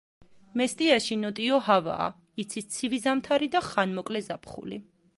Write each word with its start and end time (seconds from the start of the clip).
მესტიაში 0.61 1.17
ნოტიო 1.25 1.59
ჰავაა, 1.67 2.09
იცის 2.45 2.69
ცივი 2.77 3.03
ზამთარი 3.07 3.55
და 3.59 3.65
ხანმოკლე 3.71 4.27
ზაფხული. 4.31 4.87